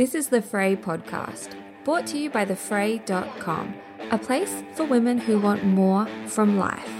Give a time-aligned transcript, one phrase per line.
[0.00, 3.74] This is the Fray podcast, brought to you by thefray.com,
[4.10, 6.99] a place for women who want more from life.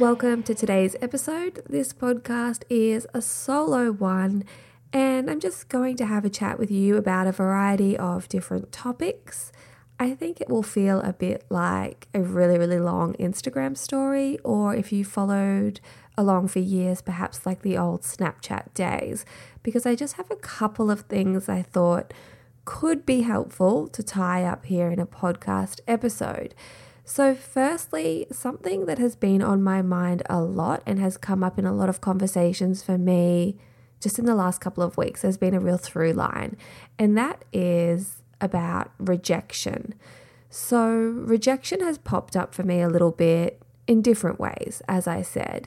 [0.00, 1.62] Welcome to today's episode.
[1.68, 4.44] This podcast is a solo one,
[4.94, 8.72] and I'm just going to have a chat with you about a variety of different
[8.72, 9.52] topics.
[9.98, 14.74] I think it will feel a bit like a really, really long Instagram story, or
[14.74, 15.80] if you followed
[16.16, 19.26] along for years, perhaps like the old Snapchat days,
[19.62, 22.14] because I just have a couple of things I thought
[22.64, 26.54] could be helpful to tie up here in a podcast episode.
[27.12, 31.58] So, firstly, something that has been on my mind a lot and has come up
[31.58, 33.56] in a lot of conversations for me
[34.00, 36.56] just in the last couple of weeks, there's been a real through line,
[37.00, 39.94] and that is about rejection.
[40.50, 45.22] So, rejection has popped up for me a little bit in different ways, as I
[45.22, 45.66] said.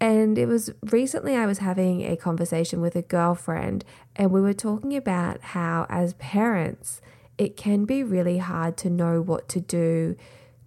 [0.00, 4.54] And it was recently I was having a conversation with a girlfriend, and we were
[4.54, 7.00] talking about how, as parents,
[7.38, 10.14] it can be really hard to know what to do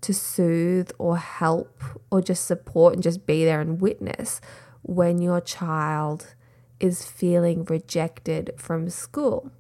[0.04, 4.40] to soothe or help or just support and just be there and witness
[4.82, 6.36] when your child
[6.80, 9.52] is feeling rejected from school.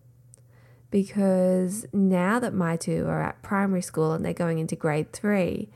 [0.91, 5.70] Because now that my two are at primary school and they're going into grade three,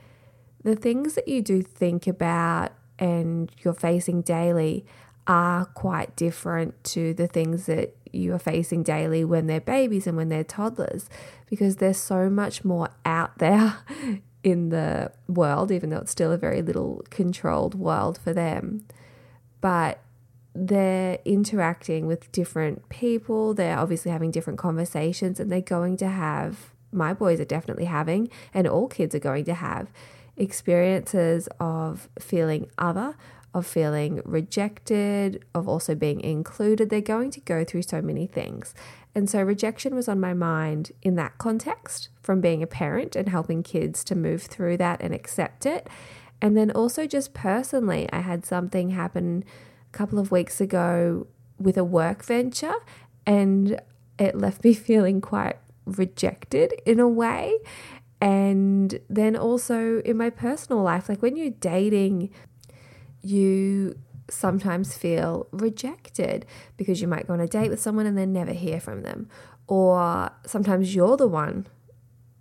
[0.62, 4.84] the things that you do think about and you're facing daily
[5.26, 10.16] are quite different to the things that you are facing daily when they're babies and
[10.16, 11.08] when they're toddlers
[11.46, 13.76] because there's so much more out there
[14.42, 18.86] in the world, even though it's still a very little controlled world for them.
[19.60, 20.00] But
[20.54, 26.72] they're interacting with different people, they're obviously having different conversations, and they're going to have,
[26.92, 29.92] my boys are definitely having, and all kids are going to have
[30.36, 33.16] experiences of feeling other,
[33.54, 36.90] of feeling rejected, of also being included.
[36.90, 38.74] They're going to go through so many things.
[39.14, 43.28] And so rejection was on my mind in that context from being a parent and
[43.28, 45.88] helping kids to move through that and accept it.
[46.40, 49.44] And then also just personally, I had something happen
[49.92, 51.26] a couple of weeks ago
[51.58, 52.74] with a work venture
[53.26, 53.80] and
[54.18, 57.58] it left me feeling quite rejected in a way.
[58.20, 62.30] And then also in my personal life, like when you're dating,
[63.22, 63.98] you
[64.30, 66.46] sometimes feel rejected
[66.76, 69.28] because you might go on a date with someone and then never hear from them.
[69.66, 71.66] Or sometimes you're the one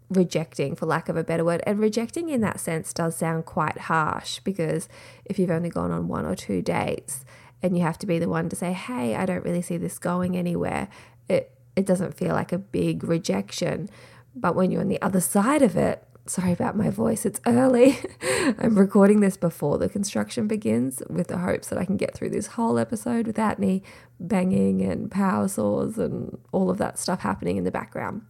[0.09, 1.61] rejecting, for lack of a better word.
[1.65, 4.87] And rejecting in that sense does sound quite harsh because
[5.25, 7.25] if you've only gone on one or two dates
[7.61, 9.99] and you have to be the one to say, hey, I don't really see this
[9.99, 10.87] going anywhere,
[11.27, 13.89] it, it doesn't feel like a big rejection.
[14.35, 17.97] But when you're on the other side of it, Sorry about my voice, it's early.
[18.59, 22.31] I'm recording this before the construction begins with the hopes that I can get through
[22.31, 23.81] this whole episode without any
[24.19, 28.23] banging and power saws and all of that stuff happening in the background.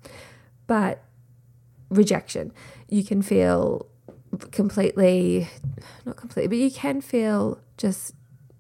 [0.68, 1.04] But
[1.90, 2.54] rejection,
[2.88, 3.88] you can feel
[4.52, 5.48] completely,
[6.06, 8.14] not completely, but you can feel just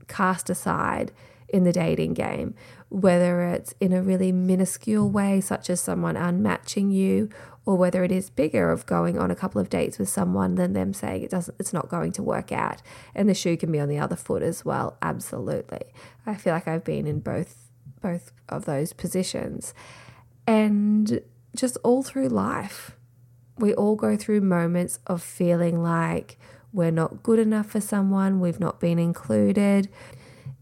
[0.07, 1.11] cast aside
[1.49, 2.55] in the dating game,
[2.89, 7.29] whether it's in a really minuscule way, such as someone unmatching you,
[7.67, 10.71] or whether it is bigger of going on a couple of dates with someone than
[10.71, 12.81] them saying it doesn't it's not going to work out.
[13.13, 14.97] And the shoe can be on the other foot as well.
[15.01, 15.83] Absolutely.
[16.25, 17.69] I feel like i've been in both
[18.01, 19.73] both of those positions.
[20.47, 21.19] And
[21.55, 22.95] just all through life
[23.57, 26.37] we all go through moments of feeling like
[26.71, 29.89] we're not good enough for someone we've not been included.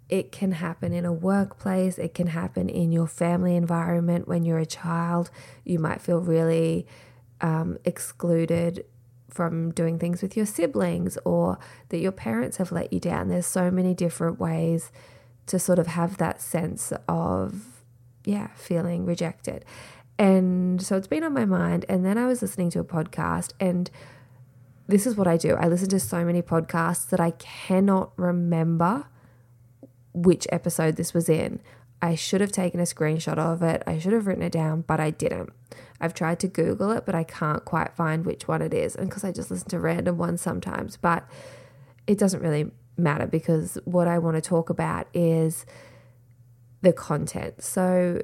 [0.08, 4.60] It can happen in a workplace, it can happen in your family environment when you're
[4.60, 5.32] a child.
[5.64, 6.86] You might feel really
[7.42, 8.86] um, excluded
[9.30, 11.60] from doing things with your siblings or
[11.90, 13.28] that your parents have let you down.
[13.28, 14.92] There's so many different ways
[15.48, 17.84] to sort of have that sense of,
[18.24, 19.66] yeah, feeling rejected.
[20.18, 21.86] And so it's been on my mind.
[21.90, 23.92] And then I was listening to a podcast and
[24.88, 25.56] this is what I do.
[25.56, 29.08] I listen to so many podcasts that I cannot remember
[30.14, 31.60] which episode this was in.
[32.02, 33.84] I should have taken a screenshot of it.
[33.88, 35.52] I should have written it down, but I didn't.
[36.00, 38.96] I've tried to Google it, but I can't quite find which one it is.
[38.96, 41.26] And because I just listen to random ones sometimes, but
[42.08, 45.66] it doesn't really matter because what I want to talk about is
[46.82, 47.64] the content.
[47.64, 48.22] So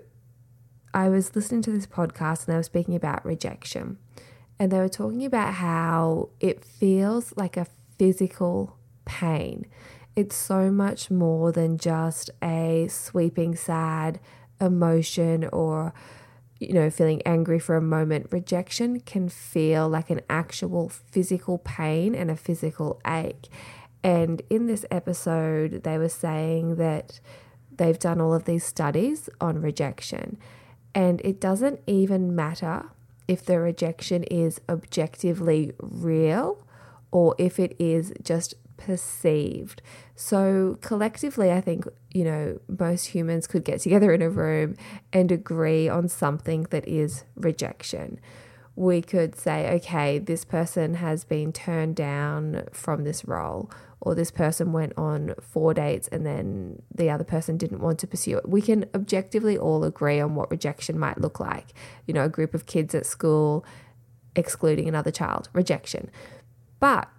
[0.94, 3.97] I was listening to this podcast and they were speaking about rejection.
[4.59, 7.65] And they were talking about how it feels like a
[7.97, 9.65] physical pain.
[10.15, 14.19] It's so much more than just a sweeping sad
[14.59, 15.94] emotion or
[16.61, 22.13] you know, feeling angry for a moment, rejection can feel like an actual physical pain
[22.13, 23.49] and a physical ache.
[24.03, 27.19] And in this episode, they were saying that
[27.75, 30.37] they've done all of these studies on rejection,
[30.93, 32.85] and it doesn't even matter
[33.27, 36.63] if the rejection is objectively real
[37.11, 38.53] or if it is just
[38.85, 39.81] perceived.
[40.15, 44.75] So, collectively, I think, you know, most humans could get together in a room
[45.13, 48.19] and agree on something that is rejection.
[48.75, 53.69] We could say, okay, this person has been turned down from this role,
[53.99, 58.07] or this person went on four dates and then the other person didn't want to
[58.07, 58.49] pursue it.
[58.49, 61.73] We can objectively all agree on what rejection might look like.
[62.07, 63.63] You know, a group of kids at school
[64.35, 66.09] excluding another child, rejection.
[66.79, 67.09] But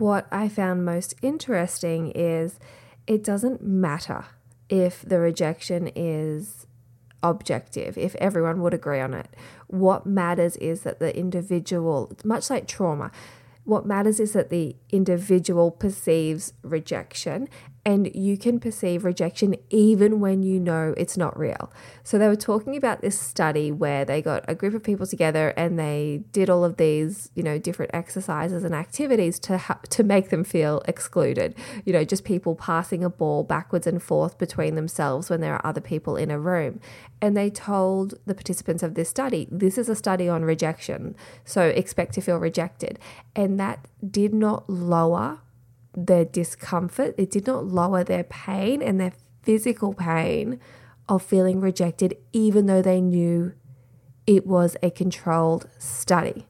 [0.00, 2.58] what I found most interesting is
[3.06, 4.24] it doesn't matter
[4.68, 6.66] if the rejection is
[7.22, 9.28] objective, if everyone would agree on it.
[9.66, 13.10] What matters is that the individual, much like trauma,
[13.64, 17.48] what matters is that the individual perceives rejection
[17.84, 21.72] and you can perceive rejection even when you know it's not real.
[22.02, 25.54] So they were talking about this study where they got a group of people together
[25.56, 30.02] and they did all of these, you know, different exercises and activities to ha- to
[30.02, 31.54] make them feel excluded.
[31.86, 35.66] You know, just people passing a ball backwards and forth between themselves when there are
[35.66, 36.80] other people in a room.
[37.22, 41.16] And they told the participants of this study, this is a study on rejection.
[41.44, 42.98] So expect to feel rejected.
[43.34, 45.40] And that did not lower
[46.06, 49.12] their discomfort, it did not lower their pain and their
[49.42, 50.60] physical pain
[51.08, 53.52] of feeling rejected, even though they knew
[54.26, 56.46] it was a controlled study.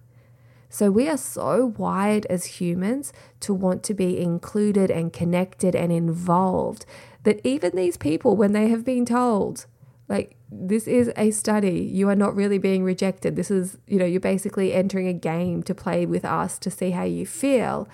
[0.69, 5.91] So, we are so wired as humans to want to be included and connected and
[5.91, 6.87] involved
[7.25, 9.67] that even these people, when they have been told,
[10.08, 13.37] like, this is a study, you are not really being rejected.
[13.37, 16.91] This is, you know, you're basically entering a game to play with us to see
[16.91, 17.88] how you feel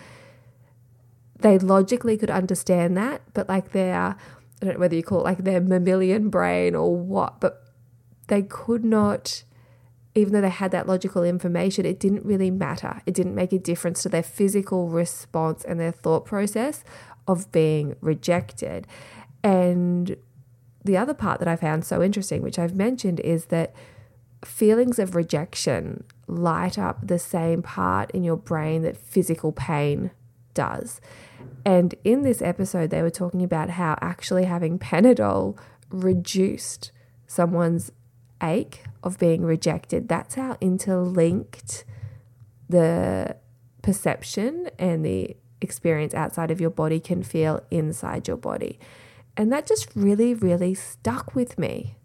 [1.41, 4.17] they logically could understand that, but like their, I
[4.61, 7.63] don't know whether you call it like their mammalian brain or what, but
[8.29, 9.45] they could not,
[10.15, 13.03] even though they had that logical information, it didn't really matter.
[13.07, 16.83] It didn't make a difference to their physical response and their thought process
[17.29, 18.87] of being rejected.
[19.43, 20.17] And
[20.85, 23.75] the other part that I found so interesting, which I've mentioned, is that
[24.45, 30.11] feelings of rejection light up the same part in your brain that physical pain
[30.55, 31.01] does.
[31.67, 35.59] And in this episode, they were talking about how actually having Panadol
[35.91, 36.93] reduced
[37.27, 37.91] someone's
[38.41, 40.09] ache of being rejected.
[40.09, 41.85] That's how interlinked
[42.69, 43.37] the
[43.83, 48.79] perception and the experience outside of your body can feel inside your body.
[49.37, 51.97] And that just really, really stuck with me.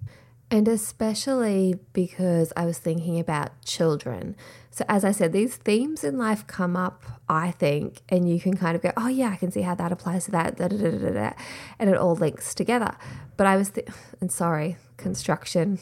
[0.49, 4.35] And especially because I was thinking about children.
[4.73, 8.55] So, as I said, these themes in life come up, I think, and you can
[8.55, 10.77] kind of go, oh, yeah, I can see how that applies to that, da, da,
[10.77, 11.31] da,
[11.77, 12.95] and it all links together.
[13.35, 13.89] But I was, th-
[14.21, 15.79] and sorry, construction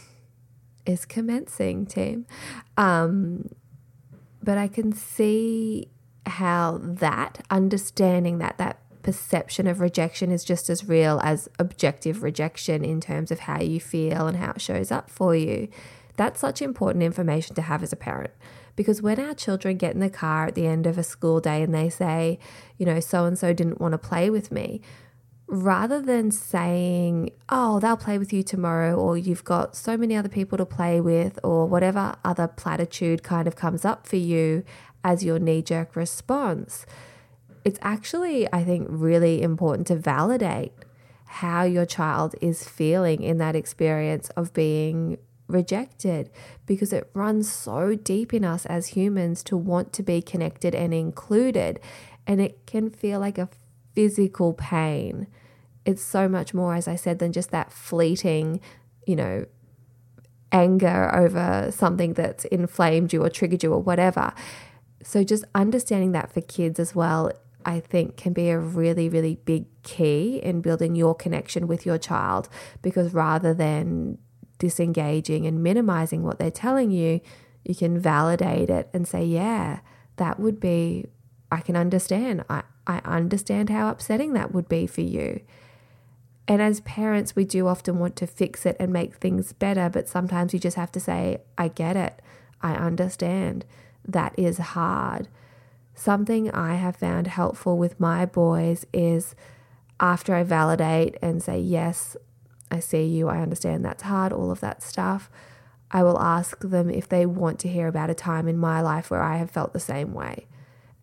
[0.88, 2.26] is commencing, team.
[2.78, 3.50] Um,
[4.42, 5.90] but I can see
[6.26, 12.84] how that, understanding that, that perception of rejection is just as real as objective rejection
[12.84, 15.68] in terms of how you feel and how it shows up for you.
[16.18, 18.34] That's such important information to have as a parent.
[18.80, 21.62] Because when our children get in the car at the end of a school day
[21.64, 22.40] and they say,
[22.78, 24.80] you know, so and so didn't want to play with me,
[25.48, 30.30] rather than saying, oh, they'll play with you tomorrow, or you've got so many other
[30.30, 34.64] people to play with, or whatever other platitude kind of comes up for you
[35.04, 36.86] as your knee jerk response,
[37.66, 40.72] it's actually, I think, really important to validate
[41.26, 45.18] how your child is feeling in that experience of being
[45.50, 46.30] rejected
[46.66, 50.94] because it runs so deep in us as humans to want to be connected and
[50.94, 51.80] included.
[52.26, 53.50] And it can feel like a
[53.94, 55.28] physical pain.
[55.86, 58.62] It's so much more, as I said, than just that fleeting,
[59.08, 59.46] you know,
[60.52, 64.34] anger over something that's inflamed you or triggered you or whatever.
[65.04, 67.32] So, just understanding that for kids as well,
[67.66, 71.98] I think, can be a really, really big key in building your connection with your
[71.98, 72.50] child
[72.82, 74.18] because rather than
[74.60, 77.22] disengaging and minimizing what they're telling you,
[77.66, 79.80] you can validate it and say, yeah,
[80.18, 81.08] that would be,
[81.52, 82.44] I can understand.
[82.50, 85.42] I, I understand how upsetting that would be for you.
[86.48, 90.10] And as parents, we do often want to fix it and make things better, but
[90.10, 92.22] sometimes you just have to say, I get it.
[92.62, 93.66] I understand.
[94.08, 95.28] That is hard.
[95.94, 99.36] Something I have found helpful with my boys is
[100.00, 102.18] after I validate and say, Yes,
[102.72, 105.30] I see you, I understand that's hard, all of that stuff,
[105.92, 109.10] I will ask them if they want to hear about a time in my life
[109.10, 110.46] where I have felt the same way.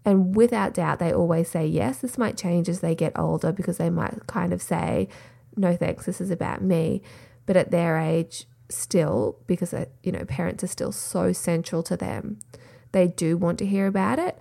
[0.04, 1.98] And without doubt, they always say yes.
[1.98, 5.08] This might change as they get older because they might kind of say,
[5.56, 7.02] no thanks, this is about me.
[7.46, 11.96] But at their age, still, because, uh, you know, parents are still so central to
[11.96, 12.38] them,
[12.92, 14.38] they do want to hear about it.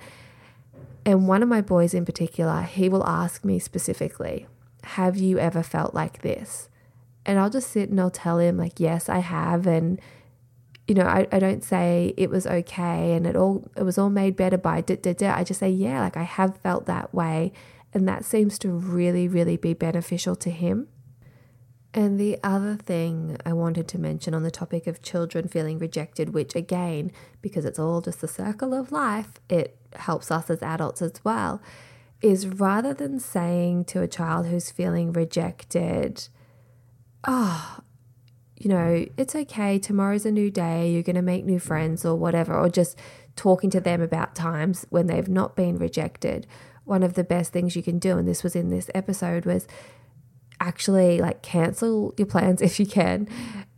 [1.04, 4.48] And one of my boys in particular, he will ask me specifically,
[4.84, 6.70] Have you ever felt like this?
[7.26, 9.66] And I'll just sit and I'll tell him, like, yes, I have.
[9.66, 10.00] And,
[10.88, 14.10] you know, I, I don't say it was okay and it all it was all
[14.10, 15.36] made better by da, da, da.
[15.36, 17.52] I just say, yeah, like I have felt that way.
[17.94, 20.88] And that seems to really, really be beneficial to him.
[21.96, 26.34] And the other thing I wanted to mention on the topic of children feeling rejected,
[26.34, 27.10] which again,
[27.42, 31.62] because it's all just the circle of life, it helps us as adults as well,
[32.22, 36.28] is rather than saying to a child who's feeling rejected,
[37.28, 37.80] oh,
[38.56, 42.16] you know, it's okay, tomorrow's a new day, you're going to make new friends or
[42.16, 42.98] whatever, or just
[43.36, 46.48] talking to them about times when they've not been rejected.
[46.86, 49.68] One of the best things you can do, and this was in this episode, was
[50.60, 53.28] actually like cancel your plans if you can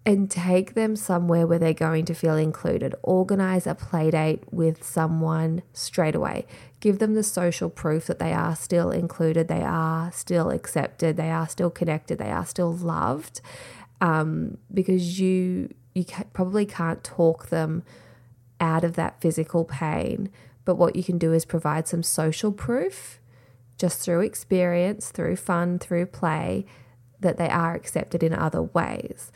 [0.08, 2.96] and take them somewhere where they're going to feel included.
[3.04, 6.46] Organize a play date with someone straight away.
[6.80, 11.30] Give them the social proof that they are still included, they are still accepted, they
[11.30, 13.42] are still connected, they are still loved.
[14.00, 17.84] Um, because you you probably can't talk them
[18.62, 20.30] out of that physical pain,
[20.64, 23.20] but what you can do is provide some social proof
[23.78, 26.66] just through experience, through fun, through play,
[27.20, 29.34] that they are accepted in other ways.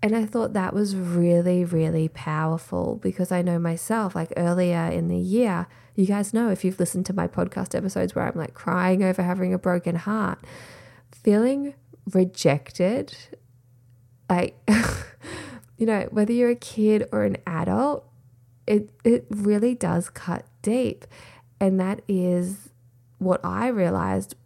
[0.00, 5.08] And I thought that was really, really powerful because I know myself, like earlier in
[5.08, 8.54] the year, you guys know if you've listened to my podcast episodes where I'm like
[8.54, 10.38] crying over having a broken heart,
[11.10, 11.74] feeling
[12.12, 13.16] rejected,
[14.30, 14.56] like,
[15.76, 18.06] you know, whether you're a kid or an adult,
[18.68, 21.06] it, it really does cut deep.
[21.60, 22.68] And that is
[23.18, 24.36] what I realized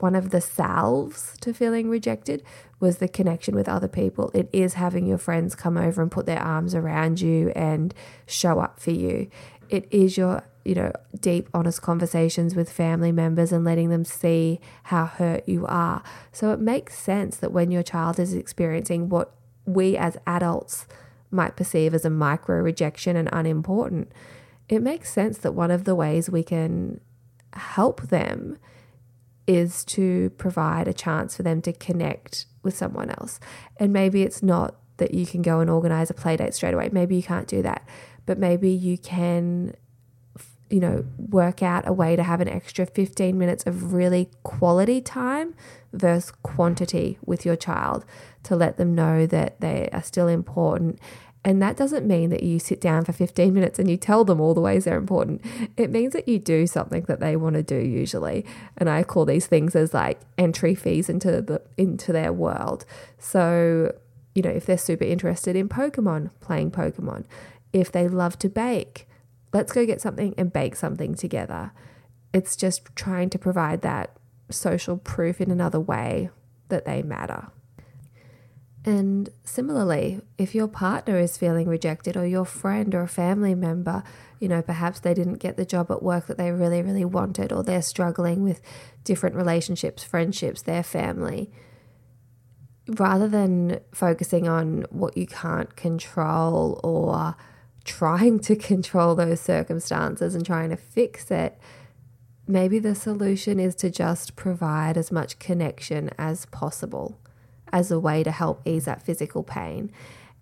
[0.00, 2.42] one of the salves to feeling rejected
[2.80, 4.30] was the connection with other people.
[4.34, 7.92] It is having your friends come over and put their arms around you and
[8.26, 9.28] show up for you.
[9.68, 14.60] It is your, you know, deep, honest conversations with family members and letting them see
[14.84, 16.02] how hurt you are.
[16.32, 19.34] So it makes sense that when your child is experiencing what
[19.66, 20.86] we as adults
[21.30, 24.10] might perceive as a micro rejection and unimportant,
[24.68, 27.00] it makes sense that one of the ways we can
[27.54, 28.58] help them
[29.48, 33.40] is to provide a chance for them to connect with someone else.
[33.78, 36.90] And maybe it's not that you can go and organize a play date straight away.
[36.92, 37.88] Maybe you can't do that.
[38.26, 39.74] But maybe you can
[40.70, 45.00] you know, work out a way to have an extra 15 minutes of really quality
[45.00, 45.54] time
[45.94, 48.04] versus quantity with your child
[48.42, 50.98] to let them know that they are still important
[51.44, 54.40] and that doesn't mean that you sit down for 15 minutes and you tell them
[54.40, 55.42] all the ways they're important.
[55.76, 58.44] It means that you do something that they want to do usually.
[58.76, 62.84] And I call these things as like entry fees into the into their world.
[63.18, 63.94] So,
[64.34, 67.24] you know, if they're super interested in Pokemon, playing Pokemon.
[67.72, 69.06] If they love to bake,
[69.52, 71.72] let's go get something and bake something together.
[72.32, 74.16] It's just trying to provide that
[74.50, 76.30] social proof in another way
[76.68, 77.48] that they matter.
[78.88, 84.02] And similarly, if your partner is feeling rejected or your friend or a family member,
[84.40, 87.52] you know, perhaps they didn't get the job at work that they really, really wanted,
[87.52, 88.62] or they're struggling with
[89.04, 91.50] different relationships, friendships, their family,
[92.88, 97.36] rather than focusing on what you can't control or
[97.84, 101.58] trying to control those circumstances and trying to fix it,
[102.46, 107.18] maybe the solution is to just provide as much connection as possible
[107.72, 109.92] as a way to help ease that physical pain.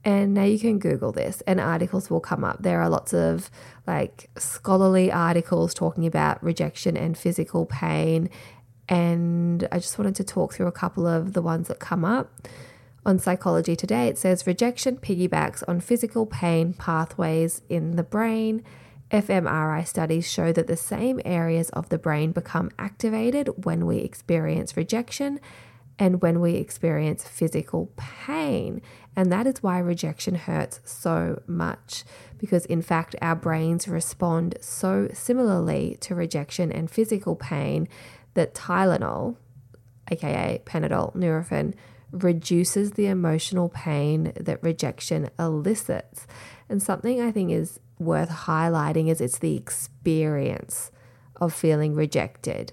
[0.04, 2.62] And now you can Google this and articles will come up.
[2.62, 3.50] There are lots of
[3.86, 8.30] like scholarly articles talking about rejection and physical pain.
[8.88, 12.30] And I just wanted to talk through a couple of the ones that come up.
[13.04, 18.64] On Psychology Today, it says rejection piggybacks on physical pain pathways in the brain
[19.10, 24.76] fMRI studies show that the same areas of the brain become activated when we experience
[24.76, 25.40] rejection
[25.98, 28.82] and when we experience physical pain.
[29.14, 32.04] And that is why rejection hurts so much,
[32.38, 37.88] because in fact, our brains respond so similarly to rejection and physical pain
[38.34, 39.36] that Tylenol,
[40.10, 41.74] aka Panadol, Nurofen,
[42.12, 46.26] reduces the emotional pain that rejection elicits.
[46.68, 50.90] And something I think is worth highlighting is it's the experience
[51.36, 52.72] of feeling rejected.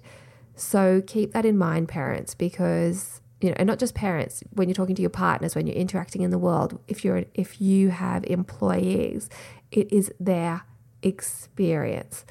[0.56, 4.42] So keep that in mind, parents, because you know, and not just parents.
[4.54, 7.60] When you're talking to your partners, when you're interacting in the world, if you're if
[7.60, 9.30] you have employees,
[9.72, 10.64] it is their
[11.02, 12.26] experience.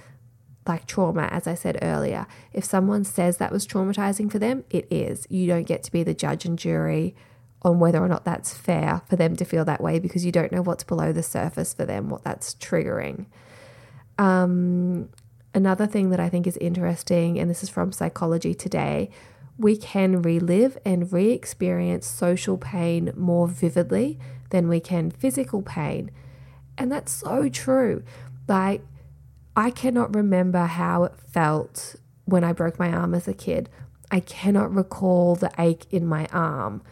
[0.66, 4.86] Like trauma, as I said earlier, if someone says that was traumatizing for them, it
[4.90, 5.26] is.
[5.28, 7.14] You don't get to be the judge and jury
[7.62, 10.52] on whether or not that's fair for them to feel that way because you don't
[10.52, 13.26] know what's below the surface for them, what that's triggering.
[14.18, 15.10] Um,
[15.54, 19.10] another thing that I think is interesting, and this is from Psychology Today,
[19.58, 24.18] we can relive and re experience social pain more vividly
[24.50, 26.10] than we can physical pain.
[26.78, 28.02] And that's so true.
[28.48, 28.82] Like,
[29.56, 33.68] I cannot remember how it felt when I broke my arm as a kid.
[34.10, 36.82] I cannot recall the ache in my arm.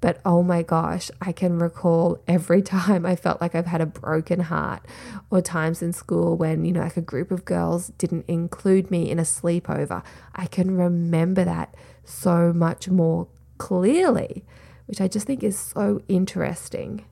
[0.00, 3.86] But oh my gosh, I can recall every time I felt like I've had a
[3.86, 4.82] broken heart,
[5.30, 9.10] or times in school when, you know, like a group of girls didn't include me
[9.10, 10.04] in a sleepover.
[10.34, 11.74] I can remember that
[12.04, 14.44] so much more clearly,
[14.84, 17.04] which I just think is so interesting.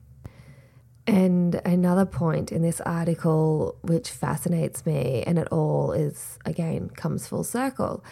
[1.07, 7.27] And another point in this article which fascinates me, and it all is again comes
[7.27, 8.03] full circle.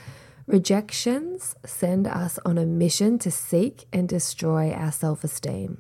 [0.46, 5.78] Rejections send us on a mission to seek and destroy our self esteem.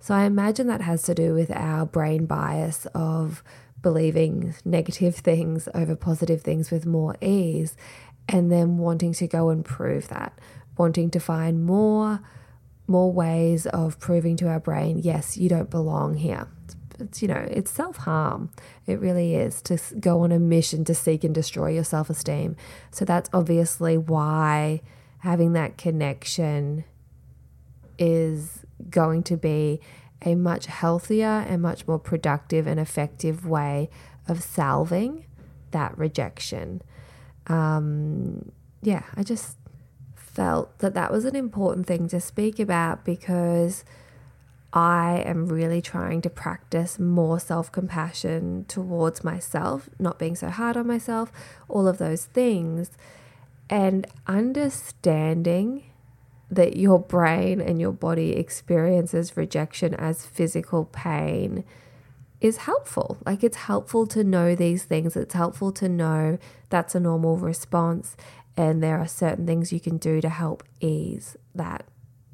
[0.00, 3.42] So I imagine that has to do with our brain bias of
[3.80, 7.76] believing negative things over positive things with more ease
[8.28, 10.38] and then wanting to go and prove that,
[10.76, 12.20] wanting to find more
[12.88, 16.48] more ways of proving to our brain, yes, you don't belong here.
[16.64, 16.74] It's,
[17.18, 18.50] you know, it's self harm.
[18.86, 22.56] It really is to go on a mission to seek and destroy your self esteem.
[22.90, 24.82] So that's obviously why
[25.18, 26.84] having that connection
[27.98, 29.80] is going to be
[30.24, 33.88] a much healthier and much more productive and effective way
[34.26, 35.26] of salving
[35.70, 36.82] that rejection
[37.48, 39.56] um, yeah, I just
[40.14, 43.84] felt that that was an important thing to speak about because
[44.72, 50.76] I am really trying to practice more self compassion towards myself, not being so hard
[50.76, 51.32] on myself,
[51.68, 52.90] all of those things,
[53.70, 55.84] and understanding
[56.50, 61.64] that your brain and your body experiences rejection as physical pain
[62.40, 63.18] is helpful.
[63.26, 65.16] Like it's helpful to know these things.
[65.16, 66.38] It's helpful to know
[66.70, 68.16] that's a normal response
[68.56, 71.86] and there are certain things you can do to help ease that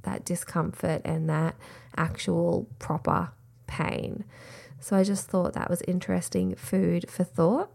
[0.03, 1.55] that discomfort and that
[1.96, 3.30] actual proper
[3.66, 4.24] pain.
[4.80, 7.70] So I just thought that was interesting food for thought.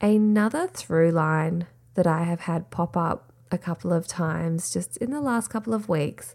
[0.00, 5.10] Another through line that I have had pop up a couple of times just in
[5.10, 6.34] the last couple of weeks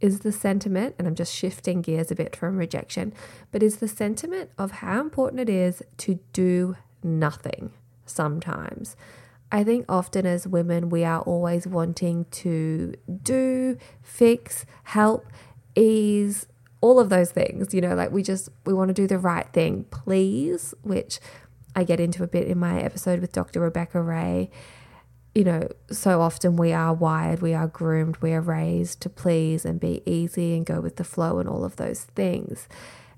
[0.00, 3.12] is the sentiment, and I'm just shifting gears a bit from rejection,
[3.52, 7.72] but is the sentiment of how important it is to do nothing
[8.04, 8.96] sometimes.
[9.52, 15.26] I think often as women, we are always wanting to do, fix, help,
[15.74, 16.46] ease,
[16.80, 17.74] all of those things.
[17.74, 21.20] You know, like we just, we want to do the right thing, please, which
[21.74, 23.60] I get into a bit in my episode with Dr.
[23.60, 24.50] Rebecca Ray
[25.34, 29.64] you know, so often we are wired, we are groomed, we are raised to please
[29.64, 32.68] and be easy and go with the flow and all of those things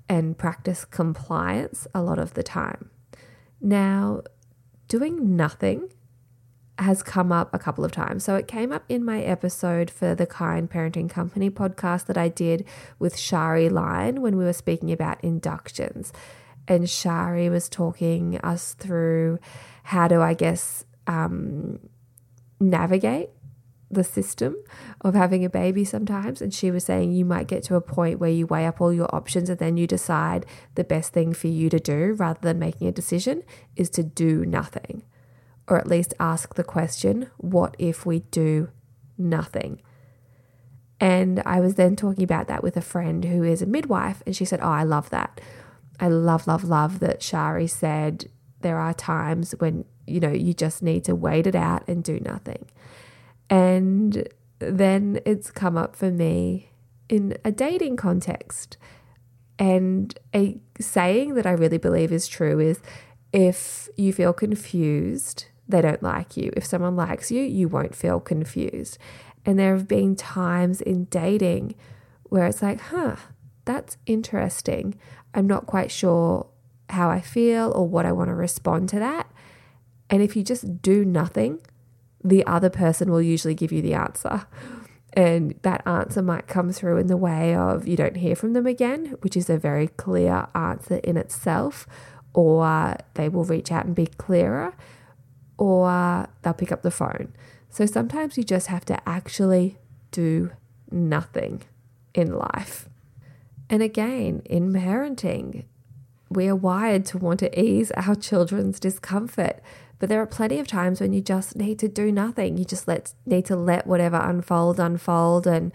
[0.07, 2.89] and practice compliance a lot of the time.
[3.59, 4.21] Now,
[4.87, 5.91] doing nothing
[6.77, 8.23] has come up a couple of times.
[8.23, 12.27] So it came up in my episode for the Kind Parenting Company podcast that I
[12.27, 12.65] did
[12.99, 16.11] with Shari Line when we were speaking about inductions.
[16.67, 19.39] And Shari was talking us through
[19.83, 21.79] how to, I guess, um,
[22.59, 23.29] navigate
[23.89, 24.55] the system
[25.01, 26.41] of having a baby sometimes.
[26.41, 28.91] And she was saying you might get to a point where you weigh up all
[28.91, 32.59] your options and then you decide the best thing for you to do rather than
[32.59, 33.43] making a decision
[33.75, 35.03] is to do nothing.
[35.67, 38.69] Or at least ask the question, what if we do
[39.17, 39.81] nothing?
[40.99, 44.35] And I was then talking about that with a friend who is a midwife, and
[44.35, 45.41] she said, Oh, I love that.
[45.99, 48.29] I love, love, love that Shari said
[48.61, 52.19] there are times when you know, you just need to wait it out and do
[52.19, 52.69] nothing.
[53.49, 54.27] And
[54.59, 56.71] then it's come up for me
[57.09, 58.77] in a dating context.
[59.57, 62.81] And a saying that I really believe is true is
[63.31, 66.51] If you feel confused, they don't like you.
[66.55, 68.97] If someone likes you, you won't feel confused.
[69.45, 71.75] And there have been times in dating
[72.23, 73.15] where it's like, huh,
[73.65, 74.95] that's interesting.
[75.33, 76.47] I'm not quite sure
[76.89, 79.31] how I feel or what I want to respond to that.
[80.09, 81.61] And if you just do nothing,
[82.23, 84.47] the other person will usually give you the answer.
[85.13, 88.67] And that answer might come through in the way of you don't hear from them
[88.67, 91.87] again, which is a very clear answer in itself,
[92.33, 94.75] or they will reach out and be clearer,
[95.57, 97.33] or they'll pick up the phone.
[97.69, 99.77] So sometimes you just have to actually
[100.11, 100.51] do
[100.91, 101.63] nothing
[102.13, 102.87] in life.
[103.69, 105.65] And again, in parenting,
[106.29, 109.61] we are wired to want to ease our children's discomfort.
[109.99, 112.57] But there are plenty of times when you just need to do nothing.
[112.57, 115.71] You just let need to let whatever unfold unfold and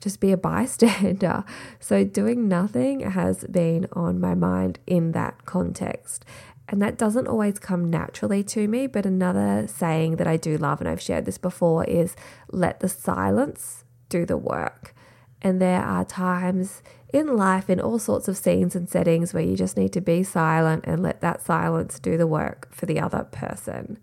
[0.00, 1.44] just be a bystander.
[1.80, 6.24] So doing nothing has been on my mind in that context.
[6.68, 10.80] And that doesn't always come naturally to me, but another saying that I do love
[10.80, 12.16] and I've shared this before is
[12.50, 14.94] let the silence do the work.
[15.42, 19.56] And there are times in life, in all sorts of scenes and settings, where you
[19.56, 23.24] just need to be silent and let that silence do the work for the other
[23.24, 23.98] person.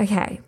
[0.00, 0.40] Okay,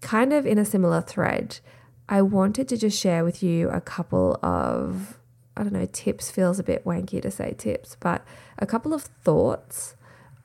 [0.00, 1.60] kind of in a similar thread,
[2.08, 5.18] I wanted to just share with you a couple of,
[5.56, 8.24] I don't know, tips feels a bit wanky to say tips, but
[8.58, 9.94] a couple of thoughts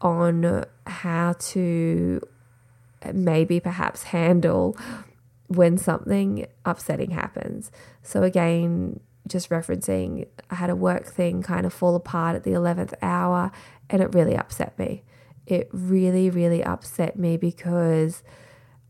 [0.04, 2.22] on how to
[3.14, 4.78] maybe perhaps handle
[5.48, 7.72] when something upsetting happens.
[8.04, 12.52] So, again, just referencing, I had a work thing kind of fall apart at the
[12.52, 13.52] 11th hour
[13.90, 15.04] and it really upset me.
[15.46, 18.24] It really, really upset me because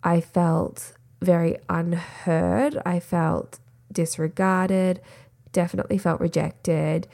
[0.04, 2.78] I felt very unheard.
[2.86, 3.60] I felt
[3.92, 5.02] disregarded,
[5.52, 7.08] definitely felt rejected,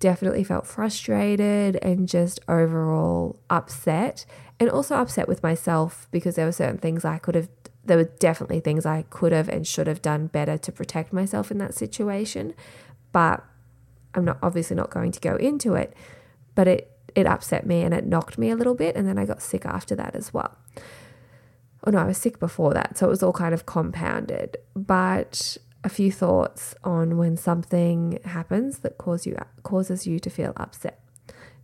[0.00, 4.24] definitely felt frustrated, and just overall upset.
[4.60, 7.48] And also upset with myself because there were certain things I could have
[7.84, 11.50] there were definitely things I could have and should have done better to protect myself
[11.50, 12.54] in that situation.
[13.12, 13.42] But
[14.14, 15.94] I'm not obviously not going to go into it.
[16.54, 19.24] But it it upset me and it knocked me a little bit, and then I
[19.24, 20.56] got sick after that as well.
[21.84, 24.56] Oh no, I was sick before that, so it was all kind of compounded.
[24.74, 25.56] But
[25.88, 31.00] a few thoughts on when something happens that cause you causes you to feel upset.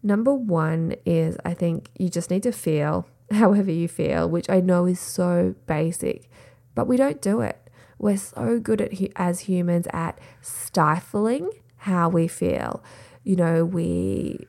[0.02, 4.60] Number one is I think you just need to feel however you feel, which I
[4.60, 6.30] know is so basic,
[6.74, 7.58] but we don't do it.
[7.98, 12.82] We're so good at as humans at stifling how we feel.
[13.24, 14.46] You know, we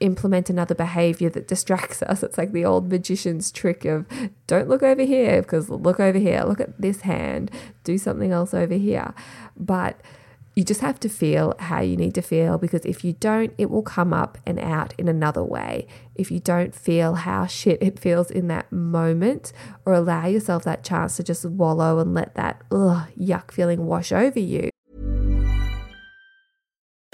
[0.00, 2.22] implement another behavior that distracts us.
[2.22, 4.06] It's like the old magician's trick of
[4.46, 7.50] don't look over here because look over here, look at this hand,
[7.84, 9.14] do something else over here.
[9.56, 10.00] But
[10.54, 13.70] you just have to feel how you need to feel because if you don't, it
[13.70, 15.86] will come up and out in another way.
[16.16, 19.52] If you don't feel how shit it feels in that moment
[19.86, 24.10] or allow yourself that chance to just wallow and let that ugh, yuck feeling wash
[24.10, 24.70] over you.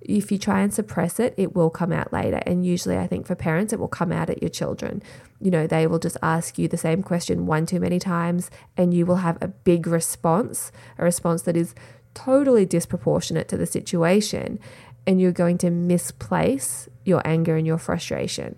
[0.00, 2.40] if you try and suppress it, it will come out later.
[2.46, 5.02] And usually, I think for parents, it will come out at your children.
[5.40, 8.94] You know, they will just ask you the same question one too many times, and
[8.94, 11.74] you will have a big response, a response that is
[12.14, 14.58] totally disproportionate to the situation.
[15.06, 18.56] And you're going to misplace your anger and your frustration.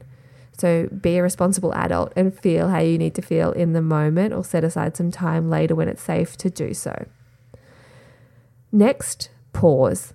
[0.58, 4.32] So be a responsible adult and feel how you need to feel in the moment,
[4.32, 7.06] or set aside some time later when it's safe to do so.
[8.70, 10.14] Next, pause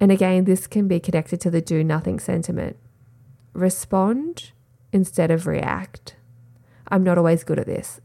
[0.00, 2.76] and again, this can be connected to the do nothing sentiment.
[3.52, 4.52] Respond
[4.92, 6.16] instead of react.
[6.88, 8.00] I'm not always good at this.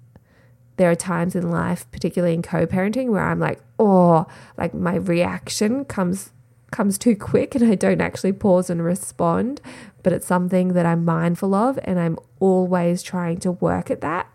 [0.78, 4.28] There are times in life, particularly in co-parenting, where I'm like, oh,
[4.58, 6.32] like my reaction comes
[6.72, 9.62] comes too quick and I don't actually pause and respond,
[10.04, 14.30] but it's something that I'm mindful of and I'm always trying to work at that.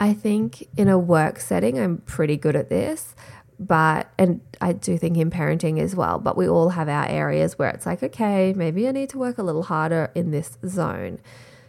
[0.00, 3.14] I think in a work setting, I'm pretty good at this
[3.58, 7.58] but and I do think in parenting as well, but we all have our areas
[7.58, 11.18] where it's like, okay, maybe I need to work a little harder in this zone.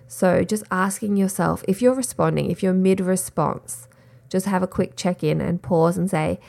[0.08, 3.88] So just asking yourself if you're responding, if you're mid response,
[4.30, 6.40] just have a quick check in and pause and say,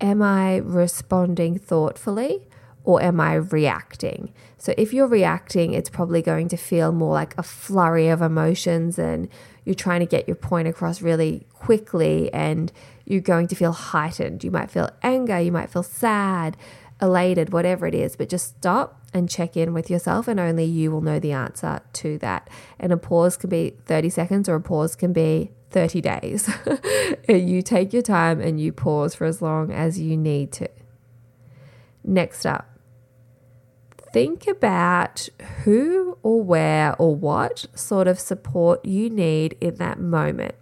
[0.00, 2.48] Am I responding thoughtfully
[2.82, 4.32] or am I reacting?
[4.58, 8.98] So if you're reacting, it's probably going to feel more like a flurry of emotions
[8.98, 9.28] and
[9.64, 12.72] you're trying to get your point across really quickly and
[13.04, 14.44] you're going to feel heightened.
[14.44, 16.56] You might feel anger, you might feel sad,
[17.00, 20.90] elated, whatever it is, but just stop and check in with yourself, and only you
[20.90, 22.50] will know the answer to that.
[22.80, 26.50] And a pause can be 30 seconds, or a pause can be 30 days.
[27.28, 30.68] you take your time and you pause for as long as you need to.
[32.02, 32.73] Next up,
[34.14, 35.28] think about
[35.64, 40.54] who or where or what sort of support you need in that moment.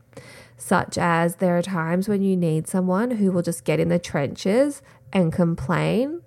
[0.56, 3.98] Such as there are times when you need someone who will just get in the
[3.98, 4.80] trenches
[5.12, 6.22] and complain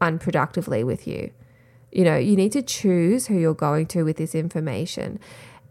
[0.00, 1.32] unproductively with you.
[1.90, 5.18] You know, you need to choose who you're going to with this information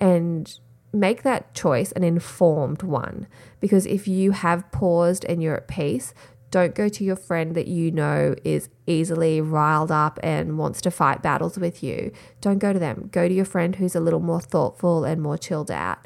[0.01, 0.53] and
[0.91, 3.25] make that choice an informed one.
[3.61, 6.13] Because if you have paused and you're at peace,
[6.51, 10.91] don't go to your friend that you know is easily riled up and wants to
[10.91, 12.11] fight battles with you.
[12.41, 13.09] Don't go to them.
[13.11, 15.99] Go to your friend who's a little more thoughtful and more chilled out.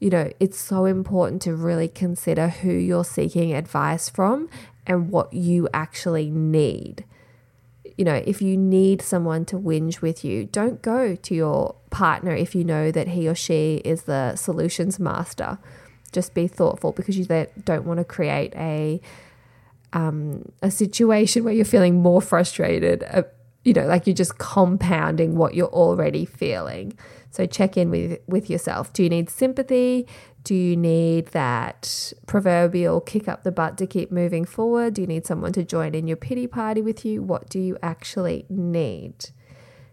[0.00, 4.48] You know, it's so important to really consider who you're seeking advice from
[4.86, 7.04] and what you actually need
[7.96, 12.34] you know, if you need someone to whinge with you, don't go to your partner
[12.34, 15.58] if you know that he or she is the solutions master.
[16.12, 17.24] Just be thoughtful because you
[17.64, 19.00] don't want to create a
[19.94, 23.04] um, a situation where you're feeling more frustrated.
[23.10, 23.22] Uh,
[23.62, 26.98] you know, like you're just compounding what you're already feeling.
[27.30, 28.92] So check in with with yourself.
[28.92, 30.06] Do you need sympathy?
[30.42, 34.94] Do you need that proverbial kick up the butt to keep moving forward?
[34.94, 37.22] Do you need someone to join in your pity party with you?
[37.22, 39.30] What do you actually need?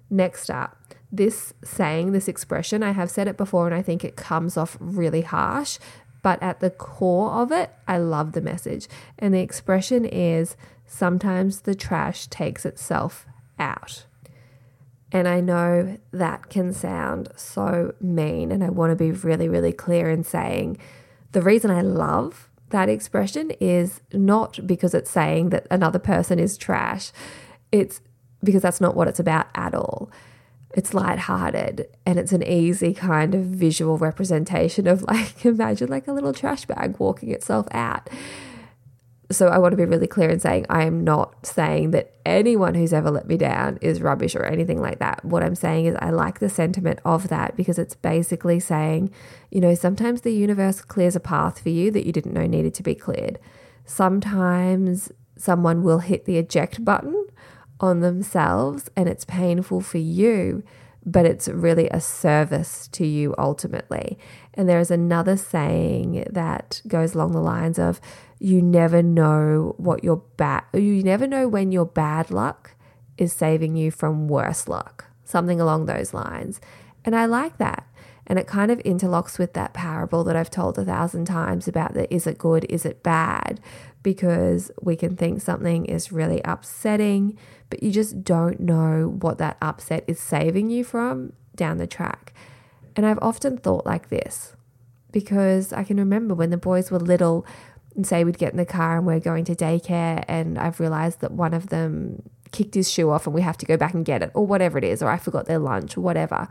[0.10, 0.78] Next up,
[1.10, 4.78] this saying, this expression, I have said it before and I think it comes off
[4.80, 5.80] really harsh,
[6.22, 8.88] but at the core of it, I love the message.
[9.18, 10.56] And the expression is
[10.86, 13.26] sometimes the trash takes itself
[13.58, 14.06] out.
[15.12, 18.52] And I know that can sound so mean.
[18.52, 20.78] And I want to be really, really clear in saying
[21.32, 26.58] the reason I love that expression is not because it's saying that another person is
[26.58, 27.12] trash,
[27.72, 28.02] it's
[28.44, 30.10] because that's not what it's about at all.
[30.74, 36.14] It's lighthearted and it's an easy kind of visual representation of like, imagine like a
[36.14, 38.10] little trash bag walking itself out
[39.32, 42.76] so I want to be really clear in saying I am not saying that anyone
[42.76, 45.24] who's ever let me down is rubbish or anything like that.
[45.24, 49.12] What I'm saying is I like the sentiment of that because it's basically saying,
[49.50, 52.74] you know, sometimes the universe clears a path for you that you didn't know needed
[52.76, 53.40] to be cleared.
[53.86, 57.26] Sometimes someone will hit the eject button
[57.82, 60.64] on themselves and it's painful for you,
[61.06, 64.18] but it's really a service to you ultimately.
[64.54, 68.00] And there is another saying that goes along the lines of,
[68.40, 72.72] you never know what your bad you never know when your bad luck
[73.18, 75.06] is saving you from worse luck.
[75.24, 76.62] Something along those lines.
[77.04, 77.86] And i like that
[78.32, 81.94] and it kind of interlocks with that parable that I've told a thousand times about
[81.94, 83.60] the is it good, is it bad?
[84.04, 87.38] Because we can think something is really upsetting,
[87.70, 92.32] but you just don't know what that upset is saving you from down the track.
[92.96, 94.56] And I've often thought like this
[95.12, 97.46] because I can remember when the boys were little,
[97.98, 101.20] and say we'd get in the car and we're going to daycare and I've realized
[101.20, 102.22] that one of them
[102.54, 104.78] kicked his shoe off and we have to go back and get it or whatever
[104.78, 106.48] it is or I forgot their lunch or whatever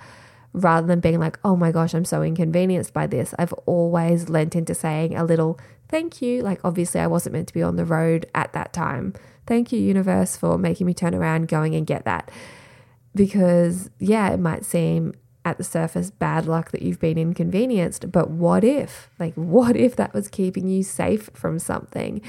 [0.53, 4.57] rather than being like oh my gosh I'm so inconvenienced by this I've always lent
[4.57, 5.59] into saying a little
[5.89, 9.15] thank you like obviously I wasn't meant to be on the road at that time
[9.47, 12.31] thank you universe for making me turn around going and get that
[13.15, 18.31] because yeah it might seem at the surface bad luck that you've been inconvenienced, but
[18.31, 19.09] what if?
[19.19, 22.21] Like, what if that was keeping you safe from something?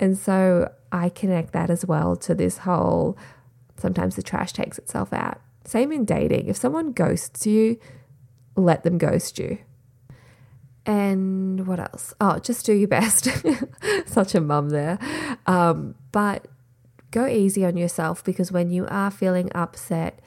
[0.00, 3.16] And so I connect that as well to this whole
[3.76, 5.40] sometimes the trash takes itself out.
[5.66, 6.46] Same in dating.
[6.46, 7.78] If someone ghosts you,
[8.54, 9.58] let them ghost you.
[10.86, 12.14] And what else?
[12.20, 13.28] Oh, just do your best.
[14.06, 14.98] Such a mum there.
[15.46, 16.46] Um, but
[17.10, 20.20] go easy on yourself because when you are feeling upset,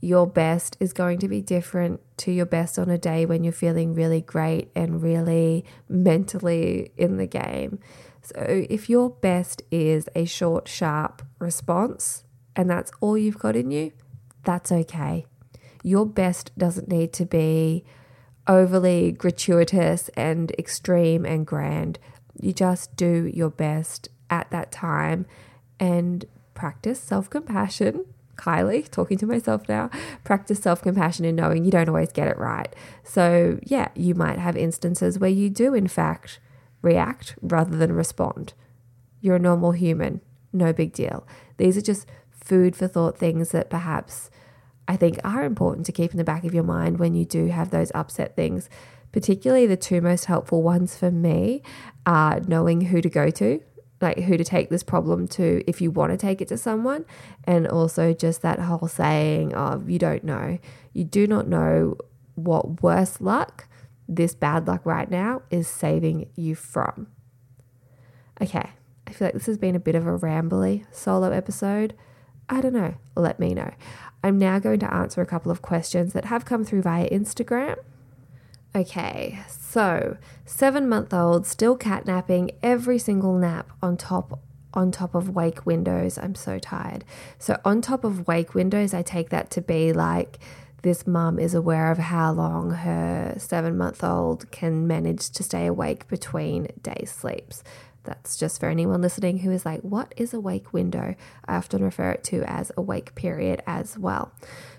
[0.00, 3.52] your best is going to be different to your best on a day when you're
[3.52, 7.80] feeling really great and really mentally in the game.
[8.22, 13.70] So, if your best is a short, sharp response and that's all you've got in
[13.70, 13.92] you,
[14.44, 15.26] that's okay.
[15.82, 17.84] Your best doesn't need to be
[18.46, 21.98] overly gratuitous and extreme and grand.
[22.40, 25.26] You just do your best at that time
[25.78, 28.04] and practice self compassion
[28.36, 29.90] Kylie, talking to myself now,
[30.22, 32.74] practice self compassion in knowing you don't always get it right.
[33.02, 36.40] So, yeah, you might have instances where you do, in fact,
[36.82, 38.54] react rather than respond.
[39.20, 40.20] You're a normal human,
[40.52, 41.26] no big deal.
[41.56, 44.30] These are just food for thought things that perhaps
[44.86, 47.46] I think are important to keep in the back of your mind when you do
[47.46, 48.68] have those upset things.
[49.12, 51.62] Particularly the two most helpful ones for me
[52.04, 53.60] are knowing who to go to,
[54.00, 57.04] like who to take this problem to if you want to take it to someone,
[57.44, 60.58] and also just that whole saying of you don't know.
[60.92, 61.96] You do not know
[62.34, 63.68] what worse luck
[64.08, 67.06] this bad luck right now is saving you from.
[68.40, 68.70] Okay,
[69.06, 71.94] I feel like this has been a bit of a rambly solo episode.
[72.48, 72.94] I don't know.
[73.16, 73.72] Let me know.
[74.24, 77.76] I'm now going to answer a couple of questions that have come through via Instagram.
[78.74, 84.40] Okay, so seven month old still catnapping every single nap on top
[84.72, 86.16] on top of wake windows.
[86.16, 87.04] I'm so tired.
[87.38, 90.38] So on top of wake windows, I take that to be like
[90.80, 95.66] this mum is aware of how long her seven month old can manage to stay
[95.66, 97.62] awake between day sleeps.
[98.04, 101.14] That's just for anyone listening who is like, what is a wake window?
[101.46, 104.32] I often refer it to as a wake period as well.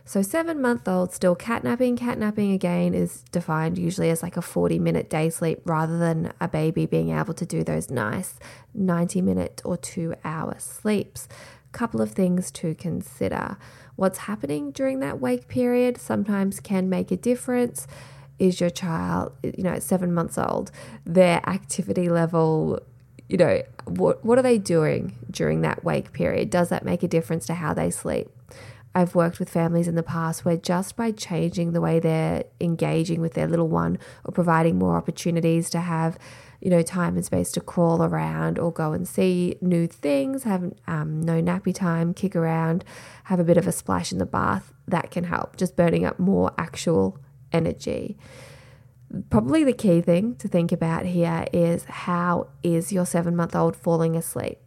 [0.08, 1.98] So, seven month old still catnapping.
[1.98, 6.48] Catnapping again is defined usually as like a 40 minute day sleep rather than a
[6.48, 8.36] baby being able to do those nice
[8.76, 11.28] 90 minute or two hour sleeps.
[11.72, 13.58] Couple of things to consider.
[13.96, 17.88] What's happening during that wake period sometimes can make a difference.
[18.38, 20.70] Is your child, you know, seven months old,
[21.06, 22.80] their activity level
[23.28, 26.50] you know, what what are they doing during that wake period?
[26.50, 28.28] Does that make a difference to how they sleep?
[28.94, 33.20] I've worked with families in the past where just by changing the way they're engaging
[33.20, 36.18] with their little one or providing more opportunities to have,
[36.62, 40.72] you know, time and space to crawl around or go and see new things, have
[40.88, 42.86] um, no nappy time, kick around,
[43.26, 46.18] have a bit of a splash in the bath, that can help, just burning up
[46.18, 47.20] more actual
[47.52, 48.18] energy
[49.30, 53.76] probably the key thing to think about here is how is your seven month old
[53.76, 54.58] falling asleep?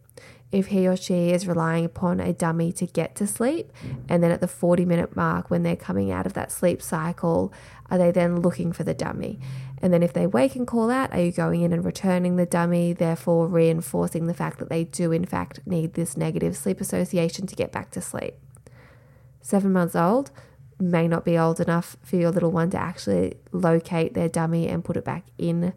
[0.51, 3.71] If he or she is relying upon a dummy to get to sleep,
[4.07, 7.53] and then at the 40 minute mark, when they're coming out of that sleep cycle,
[7.91, 9.39] are they then looking for the dummy?
[9.81, 12.47] And then if they wake and call out, are you going in and returning the
[12.47, 17.45] dummy, therefore reinforcing the fact that they do, in fact, need this negative sleep association
[17.45, 18.33] to get back to sleep?
[19.41, 20.31] Seven months old,
[20.79, 24.83] may not be old enough for your little one to actually locate their dummy and
[24.83, 25.73] put it back in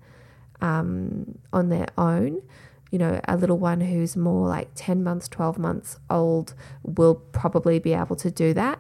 [0.61, 2.43] um, on their own.
[2.91, 7.79] You know, a little one who's more like 10 months, 12 months old will probably
[7.79, 8.79] be able to do that.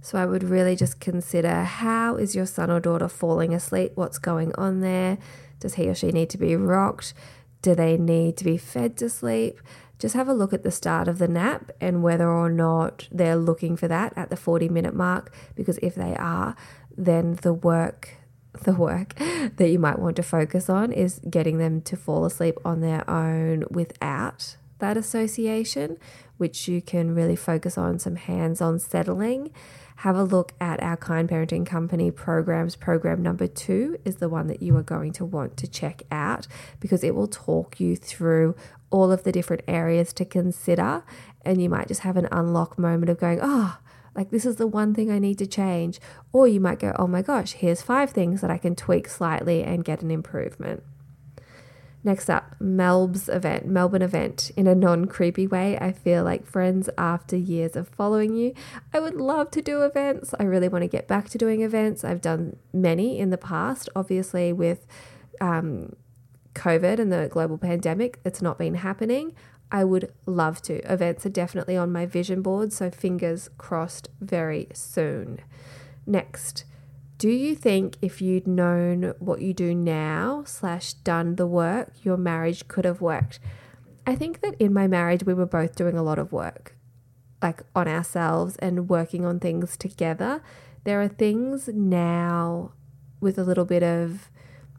[0.00, 3.92] So I would really just consider how is your son or daughter falling asleep?
[3.94, 5.18] What's going on there?
[5.60, 7.14] Does he or she need to be rocked?
[7.62, 9.60] Do they need to be fed to sleep?
[9.98, 13.36] Just have a look at the start of the nap and whether or not they're
[13.36, 16.56] looking for that at the 40 minute mark because if they are
[16.96, 18.10] then the work
[18.64, 19.14] the work
[19.56, 23.08] that you might want to focus on is getting them to fall asleep on their
[23.08, 25.96] own without that association
[26.38, 29.50] which you can really focus on some hands-on settling
[30.02, 32.76] have a look at our Kind Parenting Company programs.
[32.76, 36.46] Program number two is the one that you are going to want to check out
[36.78, 38.54] because it will talk you through
[38.90, 41.04] all of the different areas to consider.
[41.42, 43.78] And you might just have an unlock moment of going, oh,
[44.14, 46.00] like this is the one thing I need to change.
[46.32, 49.62] Or you might go, oh my gosh, here's five things that I can tweak slightly
[49.62, 50.82] and get an improvement.
[52.04, 55.76] Next up, Melb's event, Melbourne event in a non creepy way.
[55.78, 58.54] I feel like friends after years of following you.
[58.94, 60.32] I would love to do events.
[60.38, 62.04] I really want to get back to doing events.
[62.04, 64.86] I've done many in the past, obviously, with
[65.40, 65.96] um,
[66.54, 68.20] COVID and the global pandemic.
[68.24, 69.34] It's not been happening.
[69.70, 70.80] I would love to.
[70.90, 75.40] Events are definitely on my vision board, so fingers crossed very soon.
[76.06, 76.64] Next,
[77.18, 82.16] do you think if you'd known what you do now, slash done the work, your
[82.16, 83.40] marriage could have worked?
[84.06, 86.76] I think that in my marriage, we were both doing a lot of work,
[87.42, 90.42] like on ourselves and working on things together.
[90.84, 92.72] There are things now
[93.20, 94.30] with a little bit of,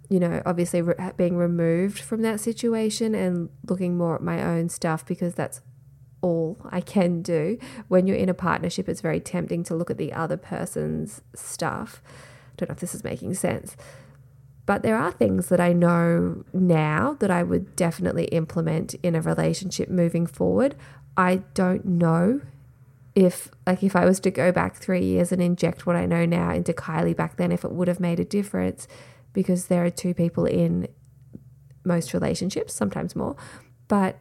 [0.09, 4.67] you know, obviously re- being removed from that situation and looking more at my own
[4.67, 5.61] stuff because that's
[6.21, 7.57] all I can do.
[7.87, 12.01] When you're in a partnership, it's very tempting to look at the other person's stuff.
[12.05, 13.77] I Don't know if this is making sense.
[14.65, 19.21] But there are things that I know now that I would definitely implement in a
[19.21, 20.75] relationship moving forward.
[21.17, 22.41] I don't know
[23.15, 26.25] if, like, if I was to go back three years and inject what I know
[26.25, 28.87] now into Kylie back then, if it would have made a difference
[29.33, 30.87] because there are two people in
[31.83, 33.35] most relationships, sometimes more.
[33.87, 34.17] But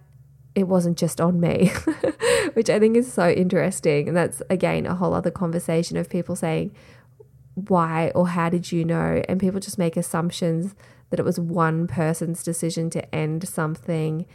[0.55, 1.71] it wasn't just on me,
[2.55, 4.09] which I think is so interesting.
[4.09, 6.75] And that's, again, a whole other conversation of people saying,
[7.55, 9.23] why or how did you know?
[9.29, 10.75] And people just make assumptions
[11.11, 14.27] that it was one person's decision to end something